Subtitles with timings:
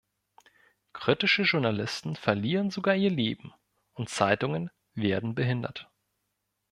[0.93, 3.53] Kritische Journalisten verlieren sogar ihr Leben,
[3.93, 5.91] und Zeitungen werden behindert.